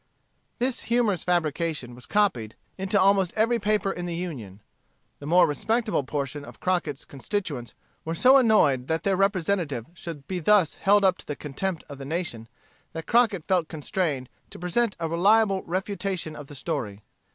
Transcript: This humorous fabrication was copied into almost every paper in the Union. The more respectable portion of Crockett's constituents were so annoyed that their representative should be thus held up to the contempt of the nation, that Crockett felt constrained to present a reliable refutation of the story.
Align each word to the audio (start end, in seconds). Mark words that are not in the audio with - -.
This 0.57 0.85
humorous 0.85 1.23
fabrication 1.23 1.93
was 1.93 2.07
copied 2.07 2.55
into 2.75 2.99
almost 2.99 3.33
every 3.35 3.59
paper 3.59 3.91
in 3.91 4.07
the 4.07 4.15
Union. 4.15 4.63
The 5.19 5.27
more 5.27 5.45
respectable 5.45 6.03
portion 6.03 6.43
of 6.43 6.59
Crockett's 6.59 7.05
constituents 7.05 7.75
were 8.03 8.15
so 8.15 8.37
annoyed 8.37 8.87
that 8.87 9.03
their 9.03 9.15
representative 9.15 9.85
should 9.93 10.25
be 10.25 10.39
thus 10.39 10.73
held 10.73 11.05
up 11.05 11.19
to 11.19 11.25
the 11.27 11.35
contempt 11.35 11.83
of 11.87 11.99
the 11.99 12.05
nation, 12.05 12.49
that 12.93 13.05
Crockett 13.05 13.45
felt 13.47 13.67
constrained 13.67 14.27
to 14.49 14.57
present 14.57 14.97
a 14.99 15.07
reliable 15.07 15.61
refutation 15.65 16.35
of 16.35 16.47
the 16.47 16.55
story. 16.55 17.03